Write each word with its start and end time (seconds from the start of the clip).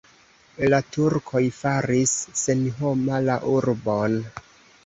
La 0.73 0.77
turkoj 0.95 1.43
faris 1.59 2.15
senhoma 2.45 3.21
la 3.29 3.37
urbon. 3.59 4.19